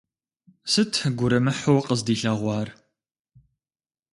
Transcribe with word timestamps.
Сыт 0.71 0.91
гурымыхьу 1.19 1.77
къыздилъэгъуар? 1.87 2.67